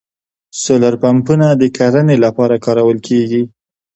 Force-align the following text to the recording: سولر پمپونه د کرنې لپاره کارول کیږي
سولر 0.61 0.93
پمپونه 1.03 1.47
د 1.61 1.63
کرنې 1.77 2.15
لپاره 2.25 2.55
کارول 2.65 2.97
کیږي 3.07 3.43